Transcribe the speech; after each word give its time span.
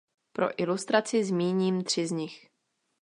Pro 0.33 0.61
ilustraci 0.61 1.23
zmíním 1.23 1.83
tři 1.83 2.07
z 2.07 2.11
nich. 2.11 2.47